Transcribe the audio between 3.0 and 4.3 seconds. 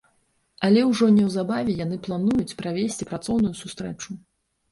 працоўную сустрэчу.